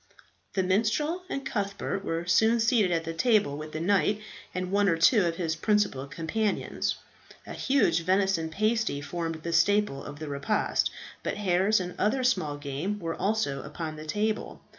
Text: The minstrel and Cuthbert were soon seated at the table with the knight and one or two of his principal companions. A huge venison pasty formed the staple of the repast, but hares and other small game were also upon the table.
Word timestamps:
The 0.55 0.63
minstrel 0.63 1.21
and 1.29 1.45
Cuthbert 1.45 2.03
were 2.03 2.25
soon 2.25 2.59
seated 2.59 2.91
at 2.91 3.03
the 3.03 3.13
table 3.13 3.55
with 3.55 3.71
the 3.71 3.79
knight 3.79 4.19
and 4.51 4.71
one 4.71 4.89
or 4.89 4.97
two 4.97 5.23
of 5.27 5.35
his 5.35 5.55
principal 5.55 6.07
companions. 6.07 6.95
A 7.45 7.53
huge 7.53 7.99
venison 8.01 8.49
pasty 8.49 8.99
formed 8.99 9.43
the 9.43 9.53
staple 9.53 10.03
of 10.03 10.17
the 10.17 10.27
repast, 10.27 10.89
but 11.21 11.37
hares 11.37 11.79
and 11.79 11.93
other 11.99 12.23
small 12.23 12.57
game 12.57 12.97
were 12.99 13.13
also 13.13 13.61
upon 13.61 13.95
the 13.95 14.05
table. 14.07 14.61